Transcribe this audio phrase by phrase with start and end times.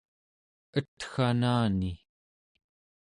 [0.79, 1.91] etganani